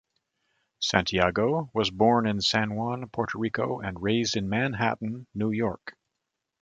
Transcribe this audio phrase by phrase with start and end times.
[0.79, 5.95] Santiago was born in San Juan, Puerto Rico and raised in Manhattan, New York.